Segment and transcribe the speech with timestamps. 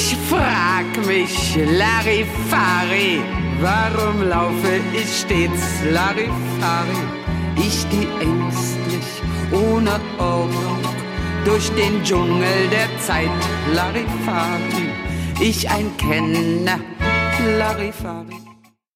[0.00, 3.20] Ich frag mich, Larifari,
[3.60, 7.02] warum laufe ich stets Larifari?
[7.56, 9.08] Ich geh ängstlich,
[9.50, 10.78] ohne Ordnung,
[11.44, 13.40] durch den Dschungel der Zeit,
[13.74, 14.86] Larifari.
[15.40, 16.78] Ich ein Kenner,
[17.58, 18.47] Larifari.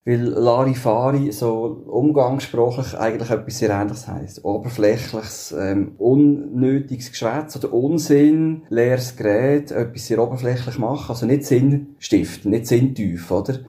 [0.04, 4.44] Weil Larifari so umgangssprachlich eigentlich etwas sehr Ähnliches heisst.
[4.44, 11.10] Oberflächliches, ähm, unnötiges Geschwätz oder Unsinn, leeres Gerät, etwas sehr oberflächlich machen.
[11.10, 13.60] Also nicht Sinn stiften, nicht sinntief, oder?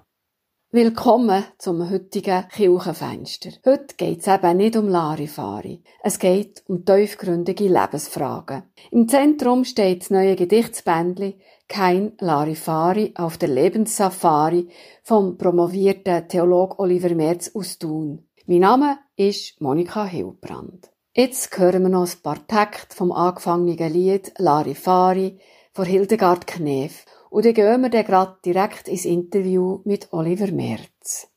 [0.75, 3.51] Willkommen zum heutigen Kirchenfenster.
[3.63, 5.83] Heute geht es eben nicht um Larifari.
[6.01, 8.63] Es geht um tiefgründige Lebensfragen.
[8.89, 14.67] Im Zentrum steht das neue Gedichtsbändli Kein Larifari auf der Lebenssafari
[15.03, 18.27] vom promovierten Theolog Oliver Merz aus Thun.
[18.45, 20.91] Mein Name ist Monika Hilbrand.
[21.15, 25.39] Jetzt hören wir noch ein paar Takte vom angefangenen Lied Larifari
[25.73, 31.27] von Hildegard Knef und dann gehen wir dann gerade direkt ins Interview mit Oliver Merz.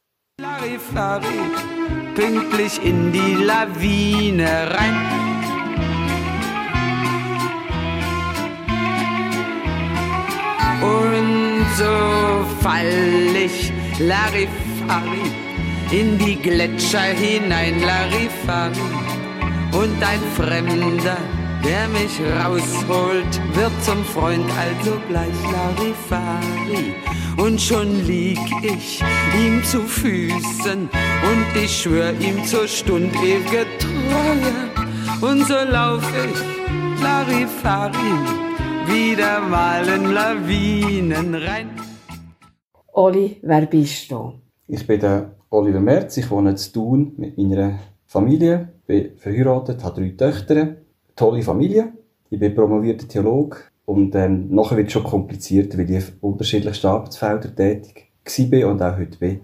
[0.41, 1.27] Larifari,
[2.14, 5.25] pünktlich in die Lawine rein.
[10.94, 15.26] Und so fall ich Larifari
[15.90, 18.80] in die Gletscher hinein, Larifari.
[19.72, 21.18] Und ein Fremder
[21.66, 26.94] der mich rausholt, wird zum Freund, also gleich Larifari.
[27.36, 29.02] Und schon lieg ich
[29.36, 35.30] ihm zu Füßen und ich schwör ihm zur Stund ewige Treue.
[35.30, 38.45] Und so lauf ich Larifari
[38.86, 41.70] wieder mal in Lawinen rein.
[42.92, 44.34] Oli, wer bist du?
[44.68, 50.00] Ich bin der Oliver Merz, ich wohne in Thun mit meiner Familie, bin verheiratet, habe
[50.00, 50.76] drei Töchter
[51.16, 51.92] tolle Familie.
[52.30, 56.86] Ich bin promovierter Theologe und ähm, nachher wird es schon komplizierter, weil ich auf unterschiedlichsten
[56.86, 59.41] Arbeitsfeldern tätig war und auch heute bin.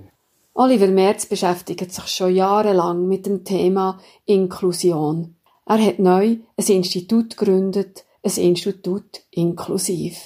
[0.54, 5.36] Oliver Merz beschäftigt sich schon jahrelang mit dem Thema Inklusion.
[5.64, 10.16] Er hat neu ein Institut gegründet, ein Institut inklusiv.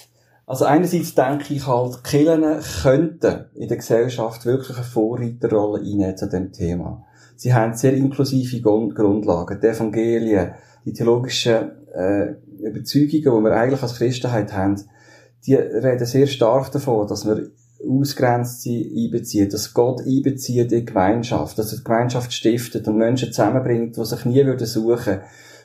[0.46, 2.44] Also einerseits denke ich halt, Kirchen
[2.82, 7.04] könnten in der Gesellschaft wirklich eine Vorreiterrolle einnehmen zu dem Thema.
[7.34, 10.52] Sie haben sehr inklusive Grundlagen, die Evangelien,
[10.84, 14.80] die theologischen äh, Überzeugungen, die wir eigentlich als Christenheit haben,
[15.46, 17.50] die reden sehr stark davon, dass wir
[17.88, 23.32] Ausgrenzte einbeziehen, dass Gott einbezieht in die Gemeinschaft, dass er die Gemeinschaft stiftet und Menschen
[23.32, 25.20] zusammenbringt, die sich nie würden suchen.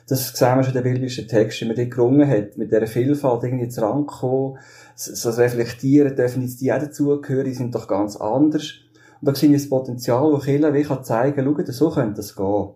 [0.08, 2.86] Das sehen wir schon in den biblischen Texten, wie man dort gerungen hat, mit dieser
[2.86, 4.58] Vielfalt irgendwie zu rankommen,
[4.96, 8.72] das Reflektieren, dürfen jetzt die auch dazugehören, die sind doch ganz anders.
[9.20, 12.34] Und da sehe ich das Potenzial, das Kirche wie kann zeigen, schau, so könnte das
[12.34, 12.70] gehen.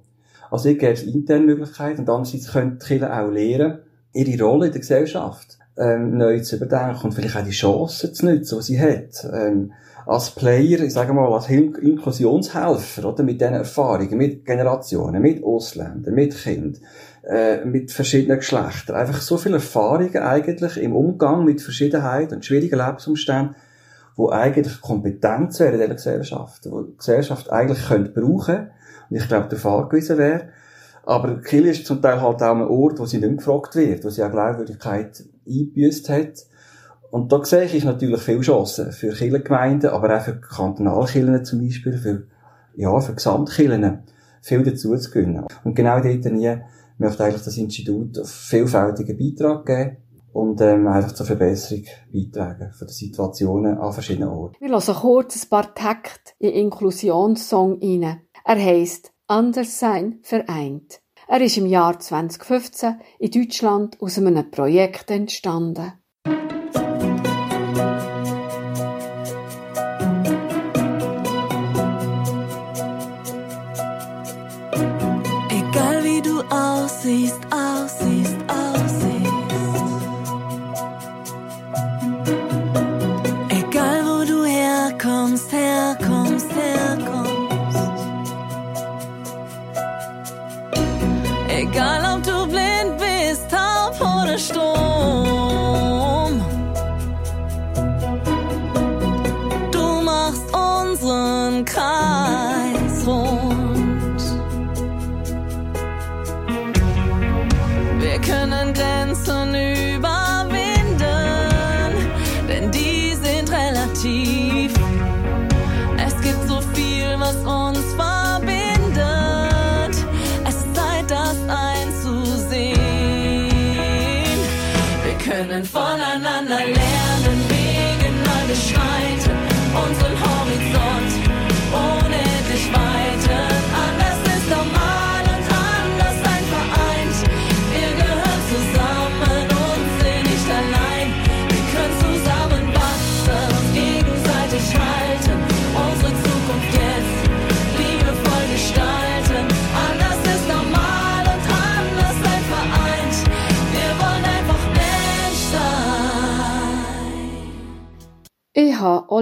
[0.50, 3.78] Also hier gäbe es interne Möglichkeiten und andererseits können die Kirche auch lernen,
[4.12, 8.26] ihre Rolle in der Gesellschaft ähm, neu zu überdenken und vielleicht auch die Chancen zu
[8.26, 9.26] nutzen, die sie hat.
[9.32, 9.72] Ähm,
[10.06, 16.14] als Player, ich sage mal, als Inklusionshelfer, oder, mit diesen Erfahrungen, mit Generationen, mit Ausländern,
[16.14, 16.80] mit Kindern,
[17.26, 18.96] äh, mit verschiedenen Geschlechtern.
[18.96, 23.56] Einfach so viele Erfahrungen eigentlich im Umgang mit Verschiedenheit und schwierigen Lebensumständen,
[24.14, 28.70] wo eigentlich Kompetenz wäre in dieser Gesellschaft, wo die Gesellschaft eigentlich könnte brauchen
[29.10, 30.48] und ich glaube, der Fall gewesen wäre.
[31.04, 34.10] Aber Kiel ist zum Teil halt auch ein Ort, wo sie nicht gefragt wird, wo
[34.10, 36.46] sie auch Glaubwürdigkeit eingebüßt hat.
[37.10, 41.96] Und da sehe ich natürlich viele Chancen für Kirchengemeinden, aber auch für Kantonalkirchen zum Beispiel,
[41.96, 42.22] für,
[42.74, 44.00] ja, für Gesamtkirchen
[44.42, 45.44] viel dazu zu gewinnen.
[45.62, 46.56] Und genau dort nie
[46.98, 49.96] möchte eigentlich das Institut auf vielfältigen Beitrag geben
[50.32, 54.56] und ähm, einfach zur Verbesserung beitragen von den Situationen an verschiedenen Orten.
[54.60, 58.20] Wir lassen kurz ein paar Takte in Inklusionssong rein.
[58.44, 61.00] Er heisst Anderssein vereint.
[61.26, 65.94] Er ist im Jahr 2015 in Deutschland aus einem Projekt entstanden.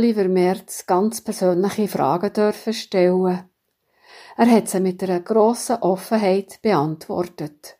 [0.04, 3.44] Oliver Merz ganz persönliche Fragen dürfen stellen.
[4.36, 7.78] Er hat sie mit einer grossen Offenheit beantwortet.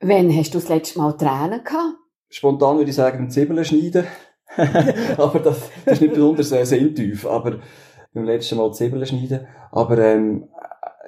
[0.00, 1.98] Wann hast du das letzte Mal Tränen gehabt?
[2.30, 4.06] Spontan würde ich sagen, Zwiebeln schneiden.
[5.18, 7.26] aber das, das ist nicht besonders äh, sinntief.
[7.26, 7.58] Aber
[8.14, 9.46] beim letzten Mal Zwiebeln schneiden.
[9.70, 10.48] Aber, ähm,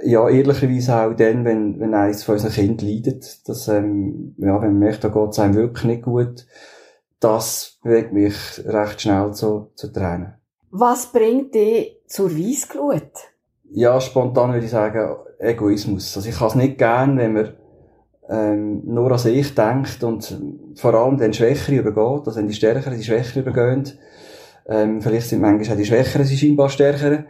[0.03, 4.73] ja, ehrlicherweise auch dann, wenn, wenn eines von unseren Kindern leidet, dass, ähm, ja, wenn
[4.73, 6.47] man merkt, da geht es einem wirklich nicht gut,
[7.21, 8.37] das bewegt mich
[8.67, 10.38] recht schnell zu, zu Tränen.
[10.71, 13.13] Was bringt dich zur Weissglut?
[13.71, 16.17] Ja, spontan würde ich sagen, Egoismus.
[16.17, 17.55] Also ich kann es nicht gern, wenn man
[18.29, 20.39] ähm, nur an sich denkt und
[20.75, 23.99] vor allem den Schwächeren übergeht, also wenn die Stärkeren die Schwächeren übergehen.
[24.69, 27.27] Ähm, vielleicht sind manchmal auch die Schwächeren die scheinbar Stärkeren.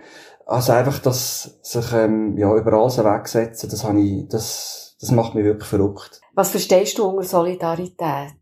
[0.46, 5.34] Also einfach, dass sich ähm, ja, über alles wegsetzen, das, habe ich, das, das macht
[5.34, 6.20] mich wirklich verrückt.
[6.34, 8.32] Was verstehst du unter Solidarität?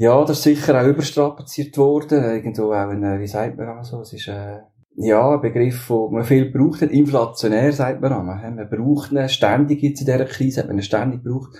[0.00, 2.24] Ja, das ist sicher auch überstrapaziert worden.
[2.24, 4.60] Irgendwo auch ein, wie sagt man also, es ist, äh,
[4.96, 6.80] ja, ein Begriff, den man viel braucht.
[6.80, 8.50] Inflationär, sagt man einmal.
[8.50, 11.50] Man braucht ihn ständig jetzt in dieser Krise, hat man ihn ständig gebraucht.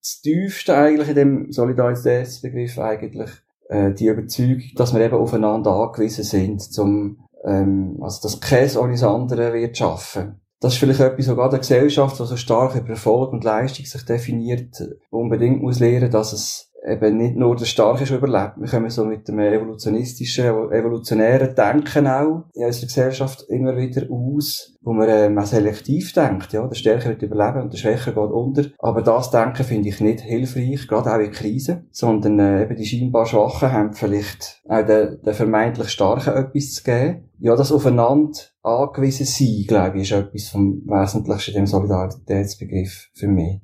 [0.00, 3.32] Das tiefste eigentlich in dem Solidaritätsbegriff eigentlich,
[3.68, 8.92] äh, die Überzeugung, dass wir eben aufeinander angewiesen sind, zum, ähm, also, dass keins ohne
[8.92, 10.40] das andere wird schaffen.
[10.58, 14.06] Das ist vielleicht etwas, sogar der Gesellschaft, die so stark über Erfolg und Leistung sich
[14.06, 18.54] definiert, unbedingt muss lernen, dass es eben nicht nur der Starke ist, überlebt.
[18.56, 24.76] Wir kommen so mit dem evolutionistischen, evolutionären Denken auch in unserer Gesellschaft immer wieder aus,
[24.82, 26.52] wo man ähm, auch selektiv denkt.
[26.52, 28.64] Ja, der Stärke wird überleben und der Schwächer geht unter.
[28.78, 32.86] Aber das Denken finde ich nicht hilfreich, gerade auch in Krisen, sondern äh, eben die
[32.86, 37.28] scheinbar Schwachen haben vielleicht auch den, den vermeintlich Starken etwas zu geben.
[37.38, 43.28] Ja, das aufeinander angewiesen sein, glaube ich, ist etwas vom Wesentlichsten in dem Solidaritätsbegriff für
[43.28, 43.60] mich.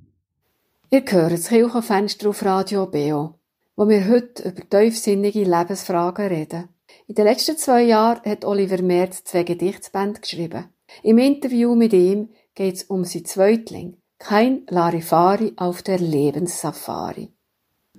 [0.89, 3.35] Ihr hört das Kirchenfenster auf Radio Beo,
[3.75, 6.69] wo wir heute über tiefsinnige Lebensfragen reden.
[7.09, 10.67] In den letzten zwei Jahren hat Oliver Merz zwei Gedichtsbände geschrieben.
[11.03, 17.33] Im Interview mit ihm geht es um sein Zweitling, kein Larifari auf der Lebenssafari.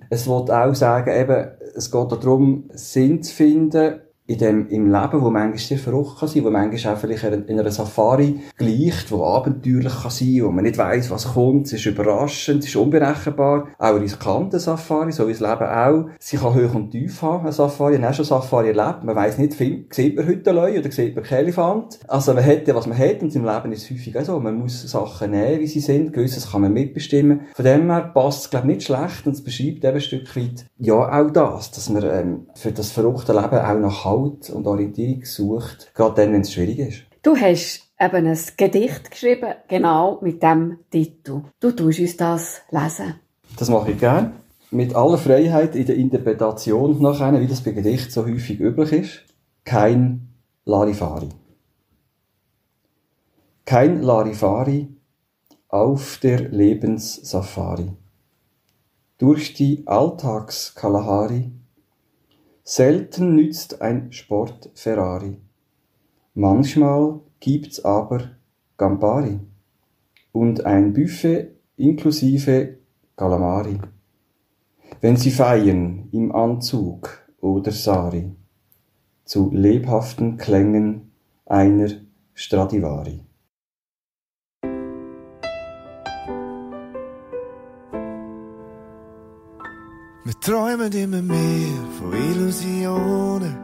[0.08, 5.22] Es wird auch sagen, eben, es geht darum, Sinn zu finden in dem, im Leben,
[5.22, 9.24] wo manchmal sehr verrückt kann sein, wo manchmal auch vielleicht in einer Safari gleicht, wo
[9.24, 13.68] abenteuerlich kann sein, wo man nicht weiss, was kommt, es ist überraschend, es ist unberechenbar.
[13.78, 16.10] Auch eine riskante Safari, so wie das Leben auch.
[16.18, 17.96] Sie kann hoch und tief haben, eine Safari.
[17.96, 19.02] Ich habe schon Safari erlebt.
[19.02, 21.98] Man weiss nicht, viel, sieht man heute Leute oder sieht man keinen Elefant.
[22.06, 24.40] Also man ja, was man hat und im Leben ist es häufig auch so.
[24.40, 26.12] Man muss Sachen nehmen, wie sie sind.
[26.12, 27.46] Gewisses kann man mitbestimmen.
[27.54, 30.36] Von dem her passt es, glaube ich, nicht schlecht und es beschreibt eben ein Stück
[30.36, 34.66] weit, ja, auch das, dass man ähm, für das verrückte Leben auch nach Halt und
[34.66, 37.02] Orientierung sucht, gerade dann, wenn es schwierig ist.
[37.22, 41.42] Du hast eben ein Gedicht geschrieben, genau mit dem Titel.
[41.60, 43.14] Du tust uns das lesen.
[43.58, 44.32] Das mache ich gern.
[44.70, 49.24] Mit aller Freiheit in der Interpretation nachher, wie das bei Gedicht so häufig üblich ist.
[49.64, 50.28] Kein
[50.64, 51.30] Larifari.
[53.64, 54.88] Kein Larifari
[55.68, 57.92] auf der Lebenssafari.
[59.18, 61.50] Durch die Alltagskalahari
[62.70, 65.38] Selten nützt ein Sport Ferrari.
[66.34, 68.32] Manchmal gibt's aber
[68.76, 69.40] Gambari
[70.32, 72.76] und ein Buffet inklusive
[73.16, 73.78] Calamari.
[75.00, 78.32] Wenn sie feiern im Anzug oder Sari
[79.24, 81.10] zu lebhaften Klängen
[81.46, 81.88] einer
[82.34, 83.22] Stradivari.
[90.40, 93.56] Träumen immer mehr von Illusionen,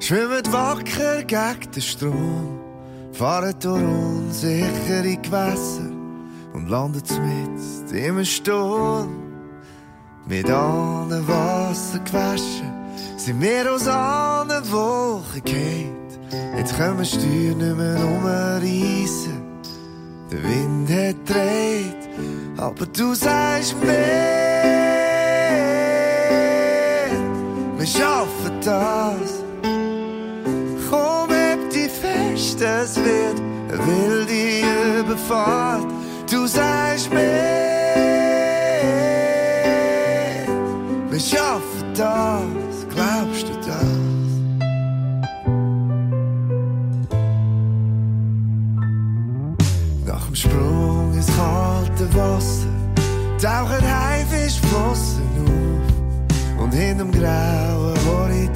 [0.00, 2.60] schwimmen wacker gegen den Strom,
[3.12, 5.90] fahren durch unsichere Gewässer
[6.52, 9.10] und landen mit im Sturm.
[10.26, 12.00] Mit allen Wasser
[13.16, 16.02] sind wir aus allen Wochen gefallen.
[16.56, 19.42] Jetzt können wir Steuer nicht mehr umreissen.
[20.30, 22.08] Der Wind hat dreht,
[22.56, 23.74] aber du sagst
[27.82, 29.42] mich auf für das.
[30.88, 31.30] Komm
[31.74, 33.38] die Fest, es wird,
[33.86, 34.62] will die
[35.00, 35.86] Überfahrt,
[36.30, 37.22] du seist mit.
[41.14, 44.00] Ich hoffe für das, glaubst du das?
[50.06, 52.68] Nach dem Sprung ins kalte Wasser
[53.42, 57.71] tauchen Haifischflossen auf und hinterm Grau.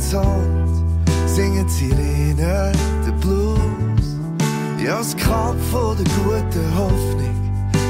[0.06, 0.84] Horizont
[1.26, 2.72] singen Sirenen
[3.04, 3.58] den Blues.
[4.82, 5.16] Ja, das
[5.70, 7.34] von der guten Hoffnung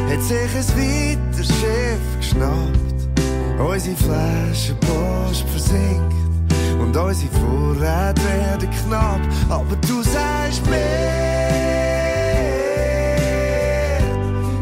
[0.08, 3.08] hat sich ein weiteres Schiff geschnappt.
[3.58, 6.14] Unsere Flaschenpost versinkt
[6.80, 9.20] und unsere Vorräte werden knapp.
[9.48, 10.80] Aber du sagst mehr,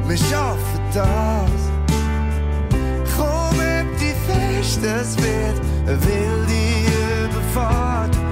[0.08, 1.50] wir schaffen das.
[3.16, 3.58] Komm,
[4.00, 6.44] dich fest, es wird eine wilde
[7.54, 8.23] Überfahrt.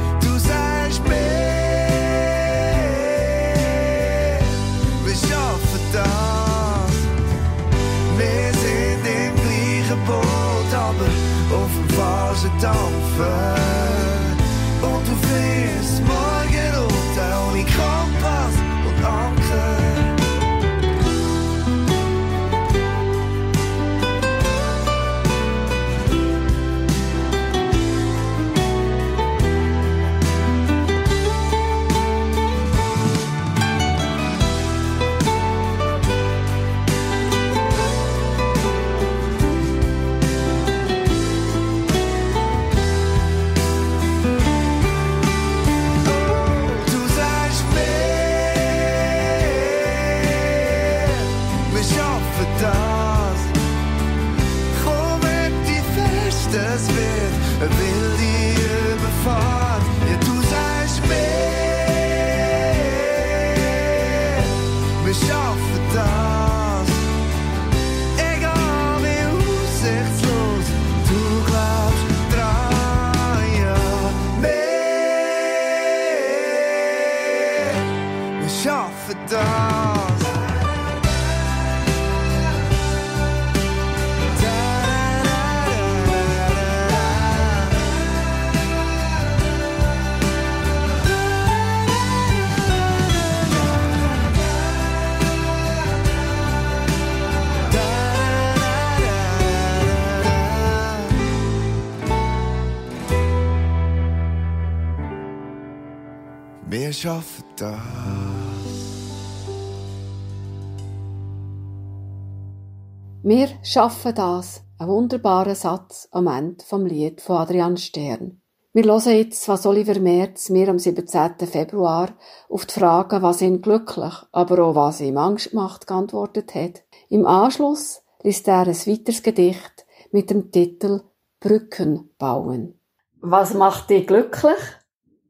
[113.72, 114.62] Schaffen das.
[114.78, 118.42] Ein wunderbarer Satz am Ende vom Lied von Adrian Stern.
[118.74, 121.46] Wir hören jetzt, was Oliver Merz mir am 17.
[121.46, 122.10] Februar
[122.50, 126.82] auf die Frage, was ihn glücklich, aber auch was ihm Angst macht, geantwortet hat.
[127.08, 131.00] Im Anschluss liest er ein weiteres Gedicht mit dem Titel
[131.40, 132.78] Brücken bauen.
[133.22, 134.58] Was macht dich glücklich?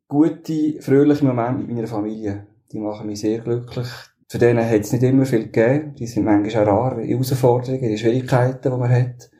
[0.08, 2.48] Gute, fröhliche Momente mit meiner Familie.
[2.72, 3.88] Die machen mich sehr glücklich.
[4.32, 5.94] Für denen hat es nicht immer viel gegeben.
[5.94, 9.30] Die sind manchmal auch rar, die Herausforderungen, die Schwierigkeiten, die man hat.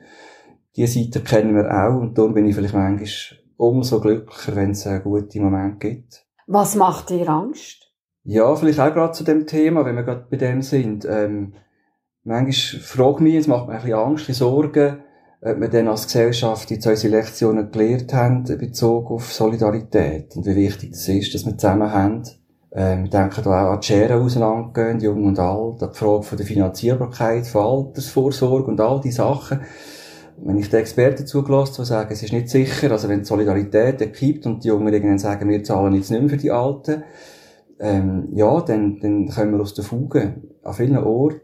[0.75, 4.85] Diese Seite kennen wir auch und darum bin ich vielleicht manchmal umso glücklicher, wenn es
[4.85, 6.27] einen guten Moment gibt.
[6.45, 7.91] Was macht dir Angst?
[8.23, 11.07] Ja, vielleicht auch gerade zu dem Thema, wenn wir gerade bei dem sind.
[11.09, 11.55] Ähm,
[12.23, 14.99] manchmal frage ich mich, es macht mir ein bisschen Angst, ein bisschen Sorgen,
[15.41, 20.45] ob wir dann als Gesellschaft jetzt unsere Lektionen gelernt haben, in Bezug auf Solidarität und
[20.45, 22.21] wie wichtig das ist, dass wir zusammen haben.
[22.75, 26.23] Ähm, wir denken da auch an die Schere auseinandergehen, jung und alt, an die Frage
[26.23, 29.61] von der Finanzierbarkeit, von Altersvorsorge und all diese Sachen.
[30.37, 34.13] Wenn ich den Experten zugelassen die sagen, es ist nicht sicher, also wenn die Solidarität
[34.13, 37.03] kippt und die Jungen irgendwann sagen, wir zahlen jetzt nicht mehr für die Alten,
[37.79, 41.39] ähm, ja, dann, dann kommen wir aus der Fuge an vielen Orten.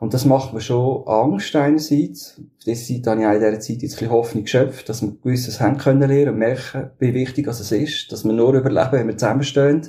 [0.00, 2.38] Und das macht mir schon Angst einerseits.
[2.38, 5.02] Auf dieser Seite habe ich auch in dieser Zeit jetzt ein bisschen Hoffnung geschöpft, dass
[5.02, 8.92] wir gewisses haben können lernen und merken, wie wichtig es ist, dass wir nur überleben,
[8.92, 9.82] wenn wir zusammenstehen.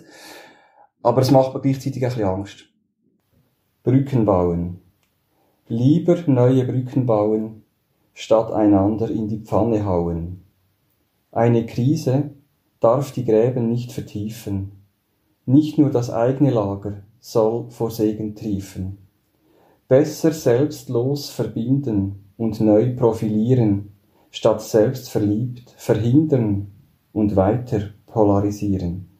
[1.06, 2.66] Aber es macht mir gleichzeitig ein bisschen Angst.
[3.84, 4.82] Brücken bauen.
[5.68, 7.62] Lieber neue Brücken bauen,
[8.16, 10.42] statt einander in die Pfanne hauen.
[11.32, 12.32] Eine Krise
[12.80, 14.72] darf die Gräben nicht vertiefen.
[15.46, 18.98] Nicht nur das eigene Lager soll vor Segen triefen.
[19.88, 23.92] Besser selbstlos verbinden und neu profilieren,
[24.32, 26.72] statt selbst verliebt verhindern
[27.14, 29.15] und weiter polarisieren.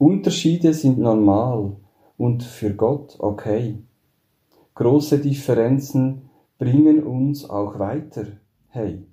[0.00, 1.76] Unterschiede sind normal
[2.16, 3.82] und für Gott okay.
[4.74, 8.24] Große Differenzen bringen uns auch weiter,
[8.68, 9.04] hey.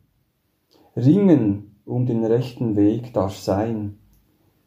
[0.96, 3.98] Ringen um den rechten Weg darf sein,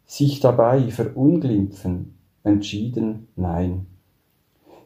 [0.04, 3.86] sich dabei verunglimpfen, entschieden nein.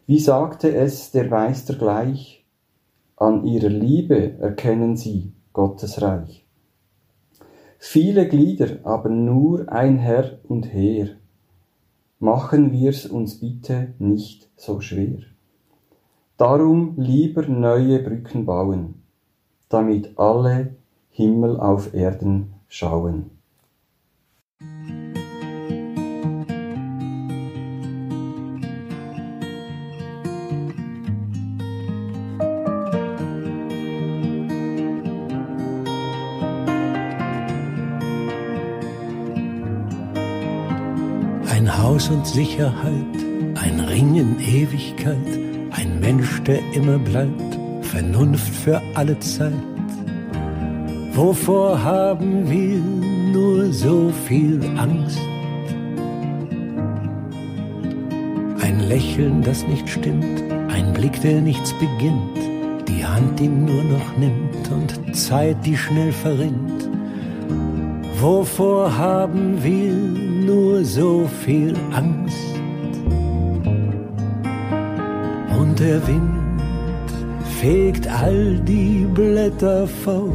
[0.06, 2.46] Wie sagte es der Meister gleich,
[3.16, 6.46] an ihrer Liebe erkennen sie Gottes Reich.
[7.80, 11.16] Viele Glieder, aber nur ein Herr und Heer.
[12.24, 15.18] Machen wir's uns bitte nicht so schwer.
[16.38, 19.02] Darum lieber neue Brücken bauen,
[19.68, 20.74] damit alle
[21.10, 23.33] Himmel auf Erden schauen.
[42.04, 43.16] Haus und Sicherheit,
[43.54, 45.16] ein Ring in Ewigkeit,
[45.70, 49.52] ein Mensch, der immer bleibt, Vernunft für alle Zeit.
[51.14, 52.78] Wovor haben wir
[53.32, 55.18] nur so viel Angst?
[58.60, 64.16] Ein Lächeln, das nicht stimmt, ein Blick, der nichts beginnt, die Hand, die nur noch
[64.18, 66.86] nimmt und Zeit, die schnell verrinnt.
[68.20, 72.36] Wovor haben wir nur so viel Angst?
[75.58, 76.60] Und der Wind
[77.60, 80.32] fegt all die Blätter fort.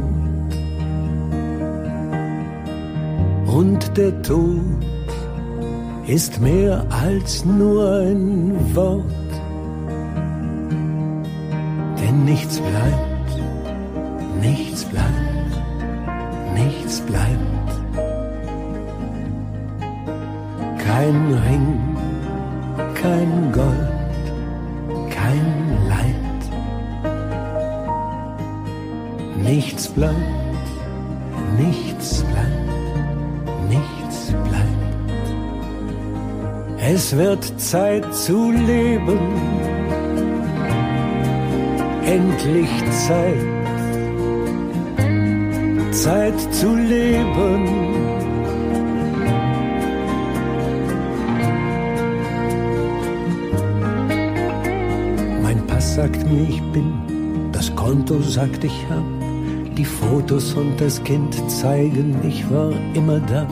[3.46, 4.60] Und der Tod
[6.06, 9.04] ist mehr als nur ein Wort.
[12.00, 13.09] Denn nichts bleibt,
[21.10, 21.96] Kein Ring,
[22.94, 24.26] kein Gold,
[25.10, 25.48] kein
[25.88, 26.40] Leid.
[29.42, 30.14] Nichts bleibt,
[31.58, 32.70] nichts bleibt,
[33.68, 35.10] nichts bleibt.
[36.78, 39.18] Es wird Zeit zu leben,
[42.06, 42.70] endlich
[43.08, 43.34] Zeit,
[45.90, 47.99] Zeit zu leben.
[56.00, 56.94] Sagt mir, ich bin,
[57.52, 59.04] das Konto sagt, ich hab.
[59.76, 63.46] Die Fotos und das Kind zeigen, ich war immer da.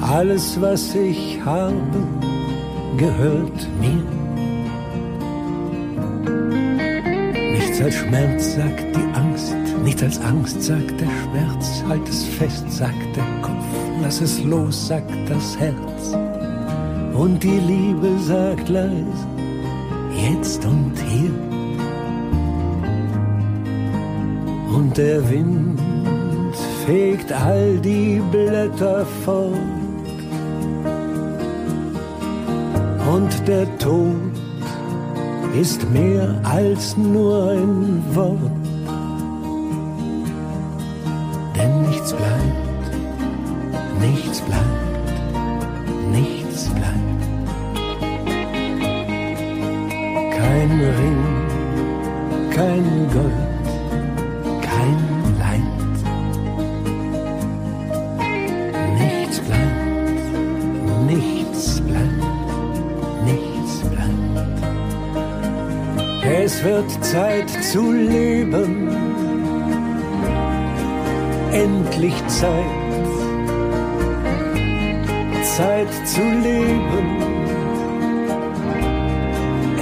[0.00, 1.98] Alles, was ich habe,
[2.96, 4.02] gehört mir.
[7.54, 11.82] Nichts als Schmerz, sagt die Angst, nichts als Angst, sagt der Schmerz.
[11.88, 13.66] Halt es fest, sagt der Kopf,
[14.00, 16.02] lass es los, sagt das Herz.
[17.14, 19.35] Und die Liebe sagt leise,
[20.30, 21.30] jetzt und hier.
[24.76, 25.78] Und der Wind
[26.84, 29.54] fegt all die Blätter fort.
[33.14, 34.16] Und der Tod
[35.58, 38.55] ist mehr als nur ein Wort.
[72.06, 72.64] Endlich Zeit,
[75.42, 77.06] Zeit zu leben,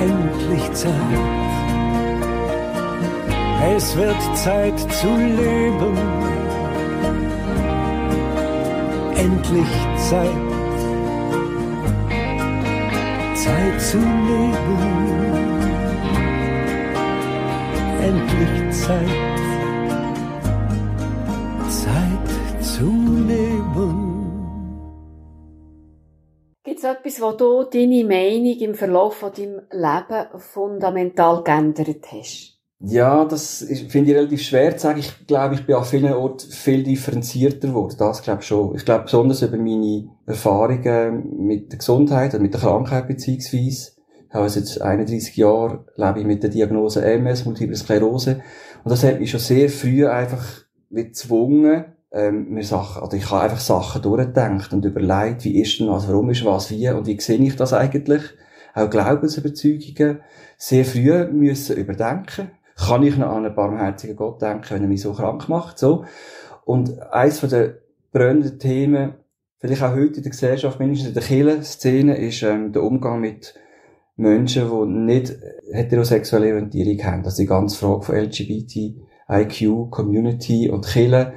[0.01, 0.93] endlich Zeit.
[3.77, 5.97] Es wird Zeit zu leben,
[9.17, 10.29] endlich Zeit,
[13.35, 14.79] Zeit zu leben,
[18.03, 19.34] endlich Zeit,
[22.87, 24.15] Leben.
[26.65, 32.55] Gibt es etwas, wo du deine Meinung im Verlauf von deinem Leben fundamental geändert hast?
[32.81, 34.99] Ja, das finde ich relativ schwer zu sagen.
[34.99, 37.97] Ich glaube, ich bin an vielen Orten viel differenzierter geworden.
[37.99, 38.75] Das glaube ich schon.
[38.75, 43.93] Ich glaube besonders über meine Erfahrungen mit der Gesundheit und mit der Krankheit beziehungsweise.
[44.29, 48.43] Ich habe jetzt 31 Jahre, lebe ich mit der Diagnose MS, Multiple Sklerose.
[48.83, 50.45] Und das hat mich schon sehr früh einfach
[50.91, 55.89] gezwungen, ähm, mir Sachen, oder ich habe einfach Sachen durchgedacht und überlegt, wie ist denn
[55.89, 58.23] was, warum ist was, wie und wie sehe ich das eigentlich?
[58.73, 60.21] Auch Glaubensüberzeugungen
[60.57, 62.53] sehr früh müssen überdenken.
[62.77, 66.05] Kann ich noch an einen barmherzigen Gott denken, wenn er mich so krank macht, so.
[66.65, 67.75] Und eins von den
[68.13, 69.15] brennenden Themen,
[69.59, 73.55] vielleicht auch heute in der Gesellschaft, mindestens in der Kirchenszene, ist ähm, der Umgang mit
[74.17, 75.37] Menschen, die nicht
[75.73, 77.25] heterosexuelle Orientierung haben.
[77.25, 78.77] Also die ganze Frage von LGBT,
[79.29, 81.35] IQ, Community und Kirche,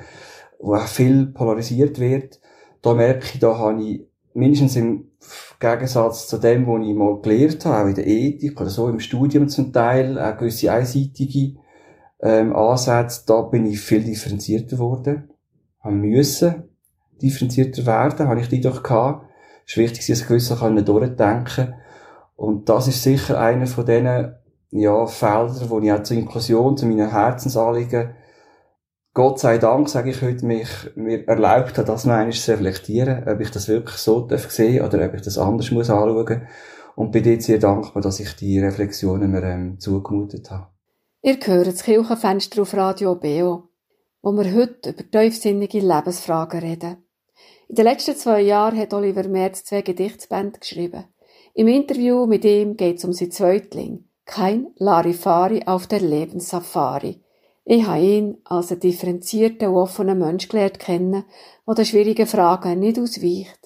[0.59, 2.39] wo auch viel polarisiert wird.
[2.81, 5.11] Da merke ich, da habe ich mindestens im
[5.59, 8.99] Gegensatz zu dem, was ich mal gelernt habe, auch in der Ethik oder so, im
[8.99, 11.57] Studium zum Teil, auch gewisse einseitige
[12.21, 15.29] ähm, Ansätze, da bin ich viel differenzierter geworden.
[15.81, 16.63] Habe müssen
[17.21, 19.27] differenzierter werden, habe ich die doch gehabt.
[19.65, 21.73] Es ist wichtig, sich gewisse können durchdenken.
[22.35, 24.35] Und das ist sicher einer von diesen,
[24.71, 28.11] ja, Feldern, wo ich auch zur Inklusion, zu meinen Herzensanliegen,
[29.17, 33.27] Gott sei Dank, sage ich heute, mich, mir erlaubt hat, das noch einmal zu reflektieren,
[33.27, 36.47] ob ich das wirklich so darf sehen oder ob ich das anders muss anschauen.
[36.95, 40.67] Und bin dir sehr dankbar, dass ich die Reflexionen mir ähm, zugemutet habe.
[41.23, 43.69] Ihr hört das Kirchenfenster auf Radio Beo,
[44.21, 46.97] wo wir heute über tiefsinnige Lebensfragen reden.
[47.69, 51.05] In den letzten zwei Jahren hat Oliver Merz zwei Gedichtsbände geschrieben.
[51.55, 54.05] Im Interview mit ihm geht es um sein Zweitling.
[54.25, 57.23] Kein Larifari auf der Lebenssafari.
[57.69, 61.25] Ich habe ihn als einen differenzierten und offenen Mensch gelernt kennen,
[61.67, 63.59] der den schwierigen Fragen nicht ausweicht,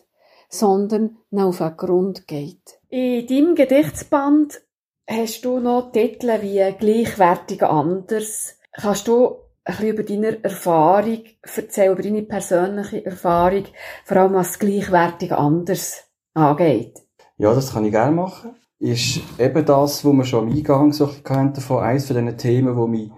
[0.50, 2.80] sondern noch auf den Grund geht.
[2.90, 4.60] In deinem Gedichtsband
[5.08, 8.58] hast du noch Titel wie Gleichwertig anders.
[8.72, 9.36] Kannst du
[9.66, 11.24] ein bisschen über deine Erfahrung
[11.56, 13.66] erzählen, über deine persönliche Erfahrung,
[14.06, 16.98] vor allem was Gleichwertig anders angeht?
[17.38, 18.56] Ja, das kann ich gerne machen.
[18.80, 22.76] Ist eben das, was wir schon am Eingang so hatten, davon eines von diesen Themen,
[22.76, 23.12] die mich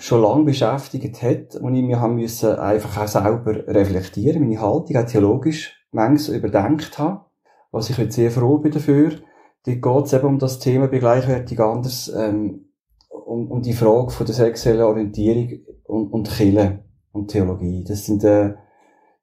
[0.00, 4.96] schon lange beschäftigt hat und ich mir haben müssen einfach auch selber reflektieren, meine Haltung
[4.96, 7.26] auch theologisch manchmal überdenkt habe,
[7.70, 9.10] was ich jetzt sehr froh bin dafür.
[9.66, 12.70] Dort geht es eben um das Thema bei gleichwertig anders, ähm,
[13.10, 16.82] um, um die Frage von der sexuellen Orientierung und, und Kirche
[17.12, 17.84] und Theologie.
[17.86, 18.54] Das sind äh,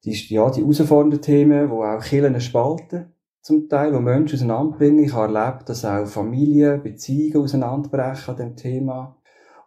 [0.04, 5.04] die, ja, die herausfordernden Themen, wo auch Kirchen spalten zum Teil, wo Menschen auseinanderbringen.
[5.04, 9.17] Ich habe erlebt, dass auch Familien, Beziehungen auseinanderbrechen an dem Thema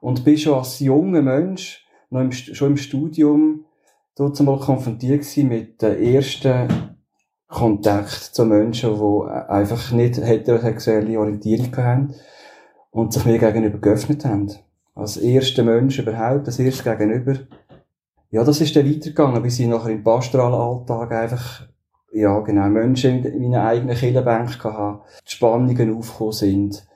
[0.01, 3.65] und bin schon als junger Mensch, noch im, schon im Studium,
[4.17, 6.97] dort mal konfrontiert mit den ersten
[7.47, 12.15] Kontakt zu Menschen, die einfach nicht heterosexuelle Orientierung haben
[12.89, 14.51] und sich mir gegenüber geöffnet haben.
[14.95, 17.35] Als erster Mensch überhaupt, das erste Gegenüber.
[18.31, 21.67] Ja, das ist dann weitergegangen, bis ich nachher im pastoralen Alltag einfach,
[22.13, 26.87] ja, genau, Menschen in meiner eigenen Killenbank hatte, die Spannungen aufgekommen sind.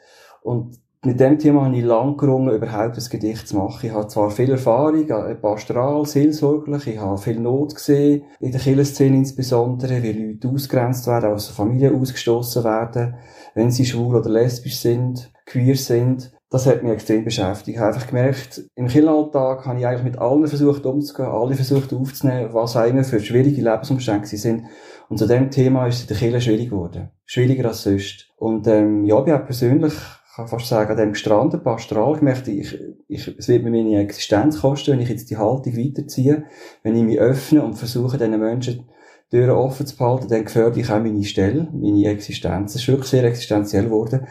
[0.41, 3.85] Und mit dem Thema habe ich lang gerungen, überhaupt ein Gedicht zu machen.
[3.85, 5.07] Ich habe zwar viel Erfahrung,
[5.41, 11.31] pastoral, seelsorglich, ich habe viel Not gesehen, in der Kirchenszene insbesondere, wie Leute ausgrenzt werden,
[11.31, 13.15] aus der Familie ausgestoßen werden,
[13.53, 16.31] wenn sie schwul oder lesbisch sind, queer sind.
[16.49, 17.75] Das hat mich extrem beschäftigt.
[17.75, 21.93] Ich habe einfach gemerkt, im Kirchenalltag habe ich eigentlich mit allen versucht umzugehen, alle versucht
[21.93, 24.63] aufzunehmen, was eigentlich für schwierige Lebensumstände sind.
[25.09, 27.09] Und zu dem Thema ist es in der Kirche schwierig geworden.
[27.25, 28.29] Schwieriger als sonst.
[28.37, 29.93] Und, ähm, ja, ich habe persönlich
[30.35, 34.59] kann fast sagen, an dem gestrandet, pastoral gemerkt, ich, ich, es wird mir meine Existenz
[34.59, 36.45] kosten, wenn ich jetzt die Haltung weiterziehe,
[36.83, 38.89] wenn ich mich öffne und versuche, diesen Menschen
[39.31, 42.75] Türen offen zu behalten, dann gefährde ich auch meine Stelle, meine Existenz.
[42.75, 44.27] Es ist wirklich sehr existenziell geworden.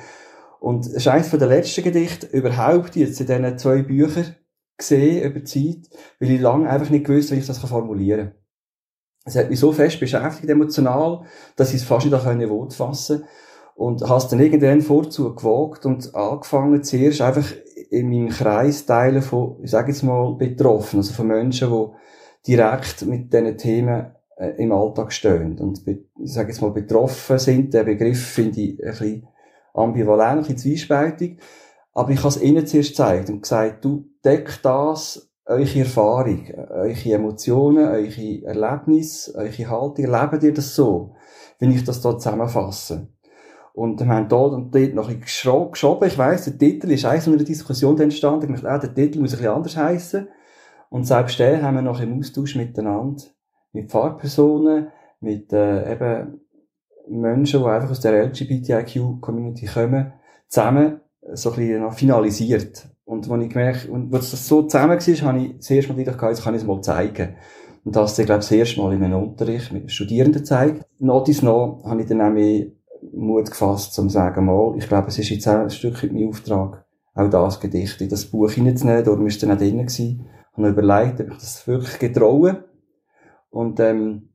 [0.61, 4.37] Und es ist eines von den letzten Gedichten überhaupt jetzt in diesen zwei Büchern
[4.77, 5.91] gesehen über die Zeit,
[6.21, 8.39] weil ich lange einfach nicht gewusst, wie ich das formulieren kann.
[9.27, 11.25] Es hat mich so fest beschäftigt, emotional,
[11.57, 13.31] dass ich es fast nicht in Wort fassen konnte.
[13.75, 17.53] Und hast dann irgendwann vorzu gewagt und angefangen zuerst einfach
[17.91, 23.05] in meinem Kreis teilen von, ich sage jetzt mal, betroffen, also von Menschen, die direkt
[23.07, 25.59] mit diesen Themen äh, im Alltag stehen.
[25.59, 29.29] Und ich sage jetzt mal, betroffen sind, der Begriff finde ich ein bisschen
[29.73, 31.41] ambivalent, ein bisschen zwiespältig.
[31.93, 37.13] Aber ich habe es ihnen zuerst gezeigt und gesagt, du deck das, eure Erfahrung, eure
[37.13, 41.15] Emotionen, eure Erlebnisse, eure Haltung, erleben ihr das so,
[41.59, 43.09] wenn ich das da zusammenfasse.
[43.75, 46.07] Und wir haben dort und dort noch ein bisschen geschoben.
[46.07, 48.55] Ich weiss, der Titel ist eigentlich so eine Diskussion entstanden.
[48.55, 50.29] Ich dachte, ah, der Titel muss ein bisschen anders heißen.
[50.91, 53.25] Und selbst den haben wir noch im Austausch miteinander,
[53.73, 56.41] mit Pfarrpersonen, mit äh, eben
[57.09, 60.13] Menschen, die einfach aus der LGBTIQ-Community kommen,
[60.47, 61.01] zusammen
[61.33, 62.89] so ein bisschen noch finalisiert.
[63.05, 66.05] Und wenn ich gemerkt, und als das so zusammen war, habe ich das erste Mal
[66.05, 67.35] gedacht, jetzt kann ich es mal zeigen.
[67.85, 70.87] Und das, ich glaube, das erste Mal in einem Unterricht mit Studierenden gezeigt.
[71.01, 72.73] Not is noch, habe ich dann nämlich
[73.17, 76.29] Mut gefasst, um zu sagen, mal, ich glaube, es ist jetzt auch ein Stück mein
[76.29, 80.27] Auftrag, auch das Gedicht in das Buch hineinzunehmen, darum ist dann auch drin gewesen.
[80.53, 82.65] Ich habe überlegt, ob ich das wirklich getraue.
[83.51, 84.31] Und, ähm,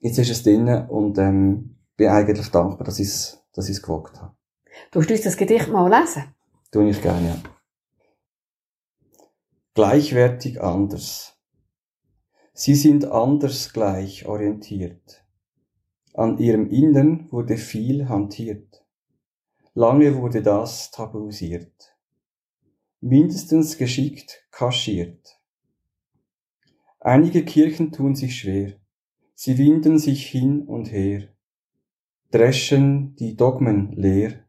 [0.00, 3.82] jetzt ist es drin und, ähm, bin eigentlich dankbar, dass ich es, dass ich es
[3.82, 4.34] gewagt habe.
[4.90, 6.34] Du uns das Gedicht mal lesen?
[6.70, 7.36] Tue ich gerne, ja.
[9.74, 11.36] Gleichwertig anders.
[12.52, 15.23] Sie sind anders gleich orientiert.
[16.16, 18.84] An ihrem Innern wurde viel hantiert.
[19.74, 21.96] Lange wurde das tabuisiert.
[23.00, 25.40] Mindestens geschickt kaschiert.
[27.00, 28.74] Einige Kirchen tun sich schwer.
[29.34, 31.28] Sie winden sich hin und her.
[32.30, 34.44] dreschen die Dogmen leer,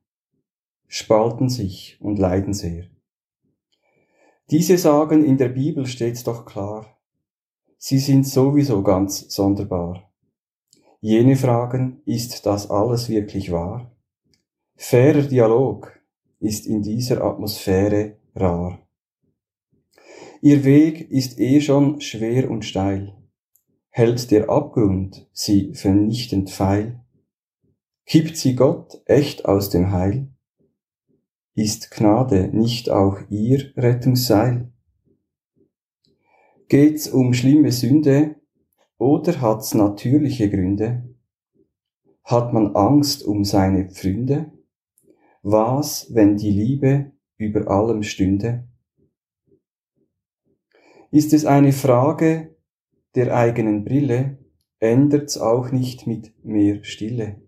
[0.88, 2.86] spalten sich und leiden sehr.
[4.52, 7.00] Diese sagen, in der Bibel steht's doch klar,
[7.78, 10.12] sie sind sowieso ganz sonderbar.
[11.08, 13.96] Jene fragen, ist das alles wirklich wahr?
[14.76, 16.02] Fairer Dialog
[16.40, 18.80] ist in dieser Atmosphäre rar.
[20.42, 23.14] Ihr Weg ist eh schon schwer und steil,
[23.92, 27.06] hält der Abgrund sie vernichtend feil,
[28.08, 30.30] kippt sie Gott echt aus dem Heil,
[31.54, 34.72] ist Gnade nicht auch ihr Rettungsseil?
[36.68, 38.38] Geht's um schlimme Sünde
[38.98, 41.04] oder hat's natürliche Gründe?
[42.24, 44.52] Hat man Angst um seine Pfründe?
[45.44, 48.68] Was, wenn die Liebe über allem stünde?
[51.12, 52.56] Ist es eine Frage
[53.16, 54.38] der eigenen Brille,
[54.80, 57.42] ändert's auch nicht mit mehr Stille.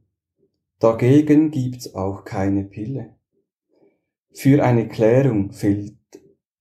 [0.80, 3.16] Dagegen gibt's auch keine Pille.
[4.32, 5.98] Für eine Klärung fehlt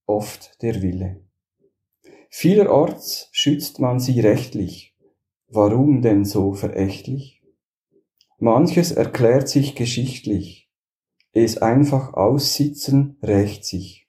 [0.05, 1.26] oft der Wille.
[2.39, 4.95] Vielerorts schützt man sie rechtlich.
[5.47, 7.41] Warum denn so verächtlich?
[8.37, 10.69] Manches erklärt sich geschichtlich.
[11.31, 14.07] Es einfach aussitzen rächt sich.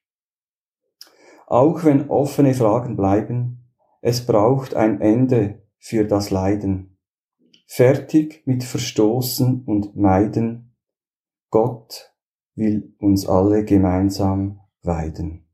[1.47, 6.99] Auch wenn offene Fragen bleiben, es braucht ein Ende für das Leiden.
[7.67, 10.77] Fertig mit Verstoßen und Meiden.
[11.49, 12.15] Gott
[12.55, 15.48] will uns alle gemeinsam weiden.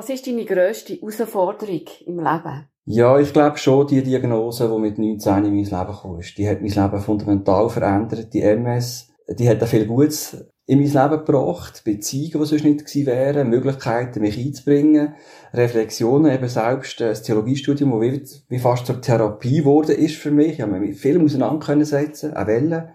[0.00, 2.66] Was ist deine grösste Herausforderung im Leben?
[2.86, 6.62] Ja, ich glaube schon, die Diagnose, die mit 19 in mein Leben ist, die hat
[6.62, 8.32] mein Leben fundamental verändert.
[8.32, 11.82] Die MS, die hat auch viel Gutes in mein Leben gebracht.
[11.84, 15.16] Beziehungen, die sonst nicht gewesen wären, Möglichkeiten, mich einzubringen,
[15.52, 20.52] Reflexionen, eben selbst äh, das Theologiestudium, das wie, fast zur Therapie geworden ist für mich.
[20.52, 22.88] Ich habe mich mit vielem auseinander können setzen, auch wollen.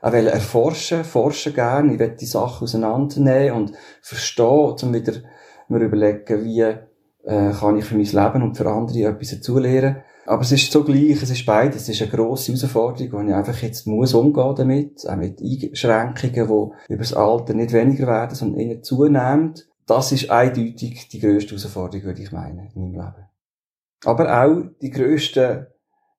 [0.00, 1.92] Auch wollen erforschen, forschen gerne.
[1.92, 5.20] Ich will die Sachen auseinandernehmen und verstehen, um wieder
[5.68, 9.96] mir überlegen, wie äh, kann ich für mein Leben und für andere etwas dazulernen.
[10.26, 11.82] Aber es ist so gleich, es ist beides.
[11.82, 16.72] Es ist eine grosse Herausforderung, und ich einfach jetzt muss umgehen damit, auch mit Einschränkungen,
[16.88, 19.68] die über das Alter nicht weniger werden, sondern eher zunehmend.
[19.86, 23.28] Das ist eindeutig die grösste Herausforderung, würde ich meinen, in meinem Leben.
[24.04, 25.66] Aber auch die grössten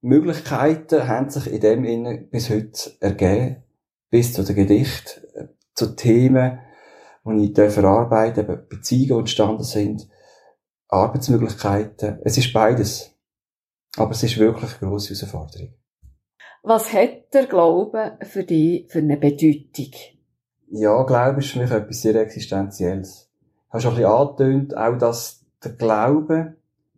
[0.01, 3.63] Möglichkeiten haben sich in dem Innen bis heute ergeben.
[4.09, 6.59] Bis zu den Gedichten, äh, zu Themen,
[7.27, 10.07] die ich verarbeiten darf, Beziehungen, entstanden sind,
[10.87, 12.19] Arbeitsmöglichkeiten.
[12.23, 13.13] Es ist beides.
[13.97, 15.73] Aber es ist wirklich eine grosse Herausforderung.
[16.63, 19.91] Was hat der Glaube für dich für eine Bedeutung?
[20.69, 23.29] Ja, Glaube ist für mich etwas sehr Existenzielles.
[23.69, 26.55] Du hast schon ein bisschen angetönt, auch dass der Glaube,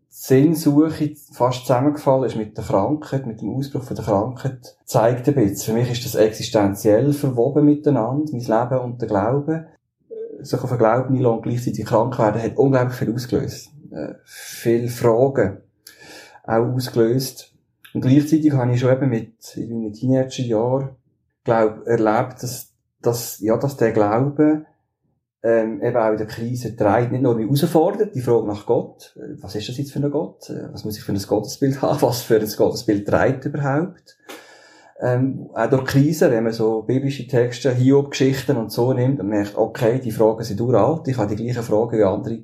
[0.09, 5.27] die Sinnsuche fast zusammengefallen ist mit der Krankheit, mit dem Ausbruch von der Krankheit, zeigt
[5.27, 5.73] ein bisschen.
[5.73, 9.67] Für mich ist das existenziell verwoben miteinander, mein Leben und der Glaube.
[10.41, 13.69] Sich auf den Glauben einlassen und gleichzeitig krank werden, hat unglaublich viel ausgelöst.
[13.91, 15.57] Äh, viele Fragen
[16.43, 17.53] auch ausgelöst.
[17.93, 20.89] Und gleichzeitig habe ich schon eben mit, in meinen Teenagerjahren,
[21.43, 24.65] glaub, erlebt, dass, dass, ja, dass der Glaube,
[25.41, 29.15] ähm, eben auch in der Krise treibt, nicht nur mich herausfordert, die Frage nach Gott,
[29.15, 31.81] äh, was ist das jetzt für ein Gott, äh, was muss ich für ein Gottesbild
[31.81, 34.17] haben, was für ein Gottesbild treibt überhaupt,
[35.01, 39.55] ähm, auch durch Krisen, wenn man so biblische Texte, Hiob-Geschichten und so nimmt, und merkt,
[39.55, 42.43] okay, die Fragen sind uralt, ich habe die gleichen Fragen wie andere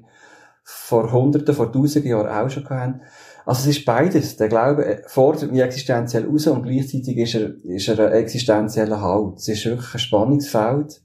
[0.64, 3.00] vor Hunderten, vor Tausenden Jahren auch schon gehabt.
[3.46, 4.38] Also es ist beides.
[4.38, 9.38] Der Glaube fordert mich existenziell raus und gleichzeitig ist er, ist er ein existenzieller Halt.
[9.38, 11.02] Es ist wirklich ein Spannungsfeld.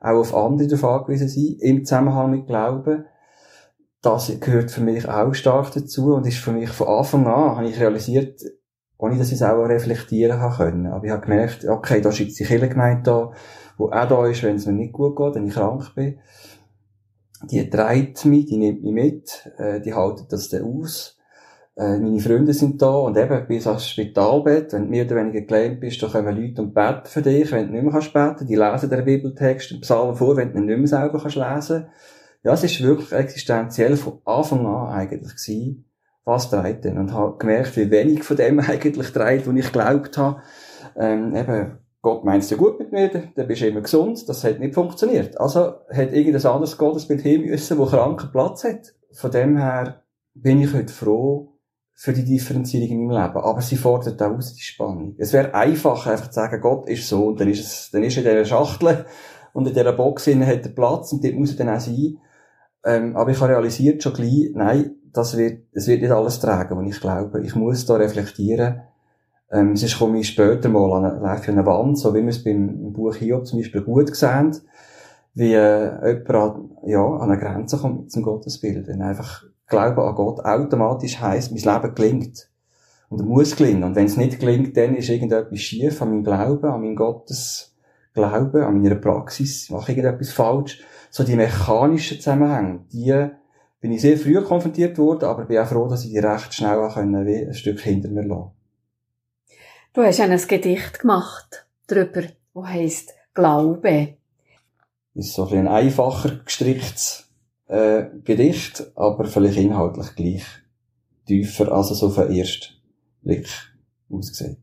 [0.00, 3.04] Auch auf andere darauf angewiesen sein, im Zusammenhang mit Glauben.
[4.00, 7.68] Das gehört für mich auch stark dazu und ist für mich von Anfang an, habe
[7.68, 8.40] ich realisiert,
[8.98, 10.86] ohne dass ich es auch reflektieren habe können.
[10.86, 13.32] Aber ich habe gemerkt, okay, da ist jetzt die Kirchengemeinde da,
[13.76, 16.18] wo auch da ist, wenn es mir nicht gut geht, wenn ich krank bin.
[17.50, 21.18] Die treibt mich, die nimmt mich mit, äh, die haltet das dann aus
[21.78, 25.42] äh, meine Freunde sind da und eben bis ans Spitalbett, wenn du mehr oder weniger
[25.42, 28.46] gelähmt bist, da kommen Leute und beten für dich, wenn du nicht mehr kannst beten,
[28.46, 31.86] die lesen den Bibeltext, den Psalm vor, wenn du nicht mehr selber kannst lesen.
[32.42, 35.87] Ja, es ist wirklich existenziell von Anfang an eigentlich gewesen,
[36.24, 36.98] was treibt denn?
[36.98, 40.42] Und habe gemerkt, wie wenig von dem eigentlich treibt, was ich geglaubt habe.
[40.96, 44.44] Ähm, eben, Gott meint es ja gut mit mir, dann bist du immer gesund, das
[44.44, 45.40] hat nicht funktioniert.
[45.40, 48.94] Also hat irgendein anderes Gottesbild hin müssen, wo kranken Platz hat.
[49.12, 50.04] Von dem her
[50.34, 51.58] bin ich heute froh,
[52.00, 53.38] für die Differenzierung in meinem Leben.
[53.38, 55.16] Aber sie fordert auch aus die Spannung.
[55.18, 58.16] Es wäre einfacher, einfach zu sagen, Gott ist so, und dann ist es, dann ist
[58.16, 59.04] er in dieser Schachtel,
[59.52, 62.18] und in dieser Box hat er Platz, und dort muss er dann auch sein.
[62.84, 66.76] Ähm, aber ich habe realisiert schon gleich, nein, das wird, es wird nicht alles tragen,
[66.78, 67.42] was ich glaube.
[67.42, 68.82] Ich muss da reflektieren.
[69.50, 72.44] Ähm, sonst komme ich später mal an eine, an eine Wand, so wie wir es
[72.44, 74.54] beim Buch Hiob zum Beispiel gut sehen,
[75.34, 78.86] wie äh, jemand an, ja, an eine Grenze kommt zum Gottesbild.
[78.88, 82.50] Wenn einfach Glaube an Gott automatisch heisst, mein Leben gelingt.
[83.10, 83.84] Und muss gelingen.
[83.84, 87.74] Und wenn es nicht gelingt, dann ist irgendetwas schief an meinem Glauben, an meinem Gottes
[88.12, 90.82] Glauben, an meiner Praxis, mache ich irgendetwas falsch.
[91.10, 93.28] So die mechanischen Zusammenhänge, die
[93.80, 96.78] bin ich sehr früh konfrontiert worden, aber bin auch froh, dass ich die recht schnell
[96.78, 98.50] auch können, ein Stück hinter mir lassen.
[99.92, 102.22] Du hast ein Gedicht gemacht darüber,
[102.52, 104.16] wo heisst Glaube.
[105.14, 107.28] Ist so ein einfacher gestricktes
[107.66, 110.44] äh, Gedicht, aber vielleicht inhaltlich gleich
[111.26, 112.74] tiefer, als es auf den ersten
[113.22, 113.48] Blick
[114.10, 114.58] aussieht.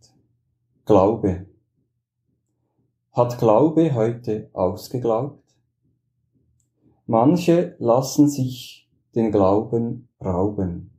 [0.86, 1.46] Glaube.
[3.12, 5.44] Hat Glaube heute ausgeglaubt?
[7.08, 8.85] Manche lassen sich
[9.16, 10.92] den Glauben rauben.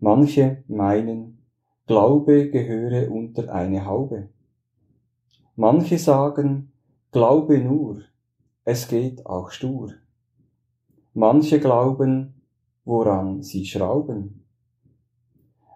[0.00, 1.38] Manche meinen,
[1.86, 4.30] Glaube gehöre unter eine Haube.
[5.54, 6.72] Manche sagen,
[7.12, 8.00] Glaube nur,
[8.64, 9.92] es geht auch stur.
[11.12, 12.34] Manche glauben,
[12.84, 14.44] woran sie schrauben.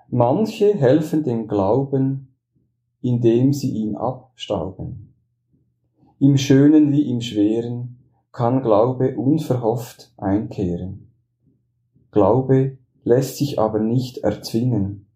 [0.08, 2.34] Manche helfen dem Glauben,
[3.02, 5.14] indem sie ihn abstauben.
[6.18, 7.98] Im Schönen wie im Schweren
[8.32, 11.07] kann Glaube unverhofft einkehren.
[12.18, 15.06] Glaube lässt sich aber nicht erzwingen,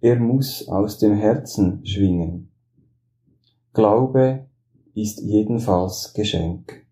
[0.00, 2.50] er muss aus dem Herzen schwingen.
[3.72, 4.48] Glaube
[4.92, 6.84] ist jedenfalls Geschenk.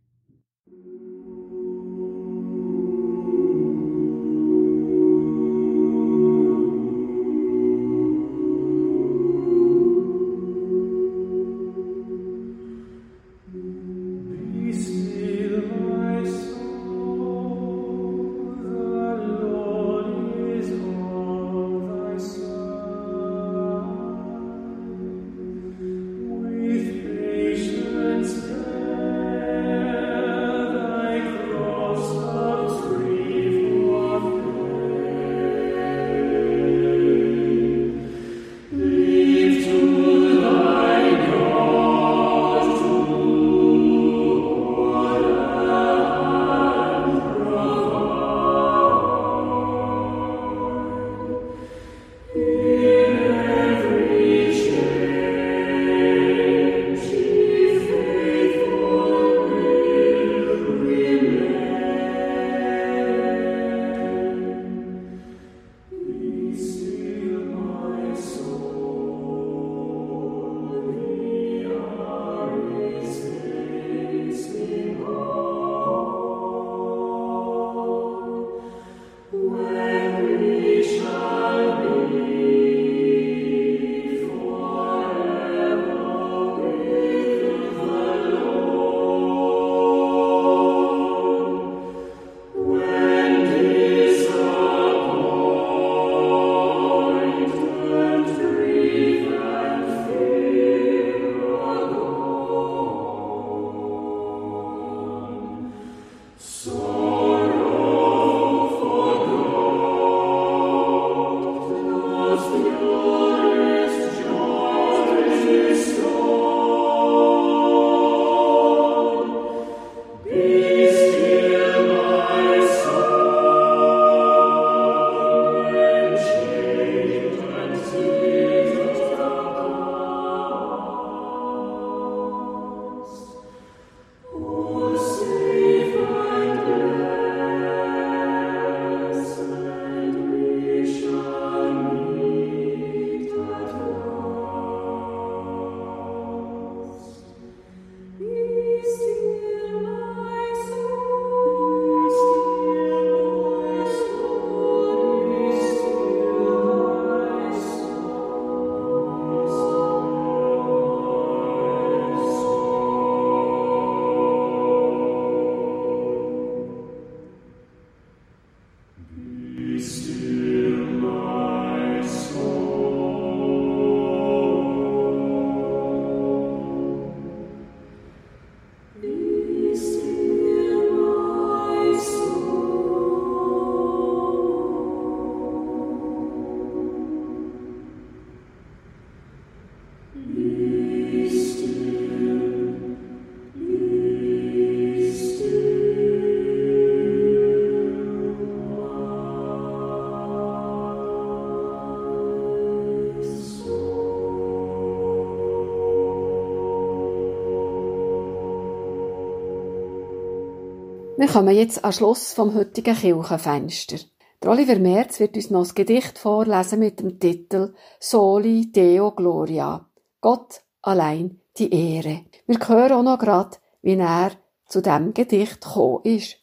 [211.19, 213.97] Wir kommen jetzt am Schluss vom heutigen Kirchenfenster.
[214.43, 219.87] Der Oliver Merz wird uns noch ein Gedicht vorlesen mit dem Titel Soli Deo Gloria.
[220.21, 222.21] Gott allein die Ehre.
[222.47, 224.33] Wir hören auch noch gerade, wie er
[224.67, 226.37] zu dem Gedicht gekommen ist.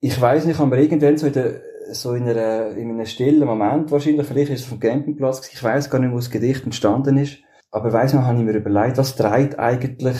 [0.00, 3.90] Ich weiss nicht, aber irgendwann so in, der, so in, einer, in einem stillen Moment,
[3.90, 7.38] wahrscheinlich, vielleicht ist es vom Campingplatz, ich weiss gar nicht, wo das Gedicht entstanden ist,
[7.70, 10.18] aber weiss noch, habe ich mir überlegt, was trägt eigentlich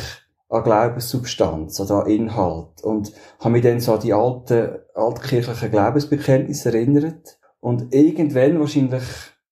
[0.50, 6.70] an Glaubenssubstanz oder an Inhalt und habe mich dann so an die alten, altkirchlichen Glaubensbekenntnisse
[6.70, 9.04] erinnert und irgendwann wahrscheinlich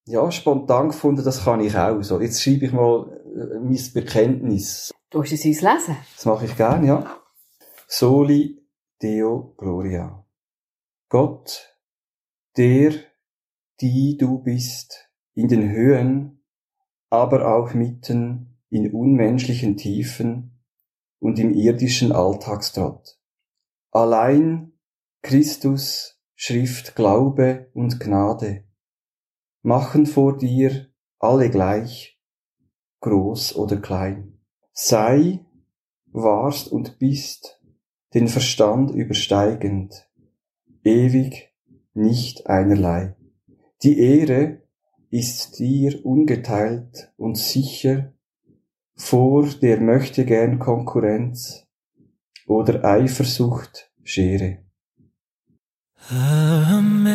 [0.06, 2.02] ja, spontan gefunden, das kann ich auch.
[2.02, 4.90] So, jetzt schreibe ich mal äh, mein Bekenntnis.
[5.10, 5.96] Du hast es uns lesen.
[6.16, 7.06] Das mache ich gern, ja.
[7.86, 8.58] Soli
[9.02, 10.24] Deo Gloria.
[11.10, 11.76] Gott,
[12.56, 12.92] der,
[13.80, 16.42] die du bist, in den Höhen,
[17.10, 20.57] aber auch mitten in unmenschlichen Tiefen
[21.20, 23.18] und im irdischen Alltagstrott.
[23.90, 24.72] Allein
[25.22, 28.64] Christus, Schrift, Glaube und Gnade
[29.62, 30.86] machen vor dir
[31.18, 32.20] alle gleich,
[33.00, 34.40] groß oder klein.
[34.72, 35.44] Sei,
[36.06, 37.60] warst und bist
[38.14, 40.08] den Verstand übersteigend,
[40.84, 41.52] ewig
[41.92, 43.16] nicht einerlei.
[43.82, 44.62] Die Ehre
[45.10, 48.14] ist dir ungeteilt und sicher
[48.98, 51.64] vor der möchte gern Konkurrenz
[52.46, 54.58] oder Eifersucht Schere.
[56.10, 57.12] Amazing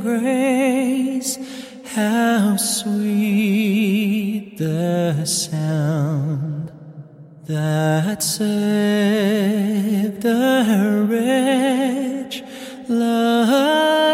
[0.00, 1.38] grace,
[1.94, 6.72] how sweet the sound
[7.46, 12.42] that saved a wretch
[12.88, 14.05] like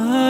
[0.00, 0.29] I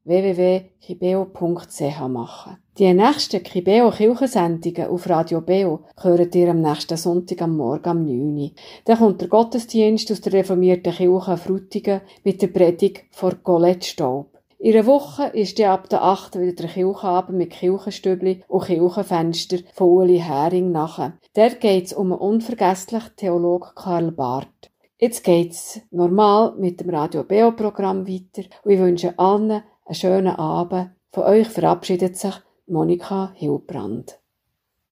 [0.08, 2.58] www.kibeo.ch machen.
[2.78, 8.06] Die nächsten Kibeo Kirchensendungen auf Radio Beo hören ihr am nächsten Sonntag am Morgen um
[8.06, 8.52] 9 Uhr.
[8.86, 14.30] Dann kommt der Gottesdienst aus der reformierten Kirche Frutigen mit der Predigt vor Colette Staub.
[14.60, 16.40] In einer Woche ist ab der 8.
[16.40, 21.14] wieder der Kirchenabend mit Kirchenstübli und Kirchenfenster von Uli Hering nachher.
[21.36, 24.72] Dort geht's um einen unvergesslichen Theolog Karl Barth.
[25.00, 30.36] Jetzt geht's normal mit dem Radio Beo Programm weiter und ich wünsche allen einen schönen
[30.36, 30.92] Abend.
[31.12, 32.36] Von euch verabschiedet sich
[32.68, 34.20] Monika Hilbrand.